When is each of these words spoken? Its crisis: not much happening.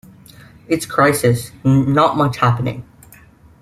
Its 0.67 0.83
crisis: 0.87 1.51
not 1.63 2.17
much 2.17 2.37
happening. 2.37 2.83